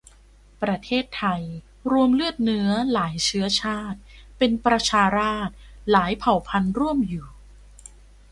[0.61, 1.43] ประเทศไทย
[1.91, 3.99] รวมเลือดเนื้อ หลายเชื้อชาติ
[4.37, 5.55] เป็นประชาราษฏร์
[5.91, 7.27] หลายเผ่าพันธุ์ร่วมอยู่